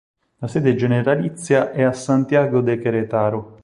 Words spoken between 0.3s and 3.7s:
La sede generalizia è a Santiago de Querétaro.